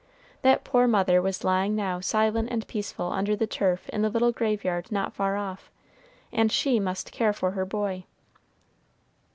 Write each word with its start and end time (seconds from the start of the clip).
That 0.41 0.63
poor 0.63 0.87
mother 0.87 1.21
was 1.21 1.43
lying 1.43 1.75
now 1.75 1.99
silent 1.99 2.49
and 2.49 2.67
peaceful 2.67 3.11
under 3.11 3.35
the 3.35 3.45
turf 3.45 3.87
in 3.89 4.01
the 4.01 4.09
little 4.09 4.31
graveyard 4.31 4.91
not 4.91 5.13
far 5.13 5.37
off, 5.37 5.69
and 6.31 6.51
she 6.51 6.79
must 6.79 7.11
care 7.11 7.33
for 7.33 7.51
her 7.51 7.65
boy. 7.65 8.05